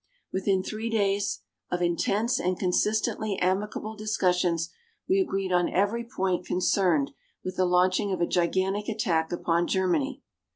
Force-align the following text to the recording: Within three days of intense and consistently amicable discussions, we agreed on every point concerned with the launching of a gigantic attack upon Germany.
Within 0.33 0.63
three 0.63 0.89
days 0.89 1.41
of 1.69 1.79
intense 1.79 2.39
and 2.39 2.57
consistently 2.57 3.37
amicable 3.37 3.95
discussions, 3.95 4.71
we 5.07 5.19
agreed 5.19 5.51
on 5.51 5.69
every 5.69 6.03
point 6.03 6.43
concerned 6.43 7.11
with 7.43 7.55
the 7.55 7.65
launching 7.67 8.11
of 8.11 8.19
a 8.19 8.25
gigantic 8.25 8.89
attack 8.89 9.31
upon 9.31 9.67
Germany. 9.67 10.23